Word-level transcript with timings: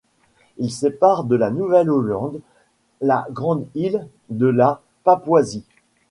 Il 0.57 0.71
sépare 0.71 1.25
de 1.25 1.35
la 1.35 1.51
Nouvelle-Hollande 1.51 2.39
la 3.01 3.27
grande 3.29 3.67
île 3.75 4.07
de 4.31 4.47
la 4.47 4.81
Papouasie 5.03 5.63